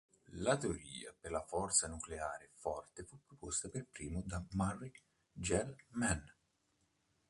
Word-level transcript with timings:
La 0.45 0.53
teoria 0.61 1.11
per 1.25 1.31
la 1.35 1.43
forza 1.51 1.87
nucleare 1.87 2.49
forte 2.55 3.03
fu 3.03 3.19
proposta 3.23 3.69
per 3.69 3.85
primo 3.91 4.23
da 4.25 4.43
Murray 4.53 4.91
Gell-Mann. 5.31 6.25